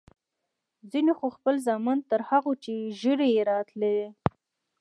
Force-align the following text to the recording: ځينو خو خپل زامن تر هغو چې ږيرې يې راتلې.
ځينو 0.91 1.11
خو 1.19 1.27
خپل 1.37 1.55
زامن 1.67 1.97
تر 2.11 2.21
هغو 2.29 2.51
چې 2.63 2.73
ږيرې 3.01 3.27
يې 3.35 3.43
راتلې. 3.51 3.97